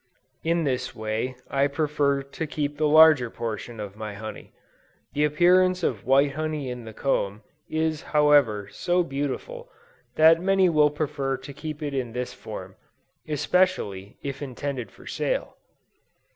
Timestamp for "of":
3.79-3.95, 5.83-6.05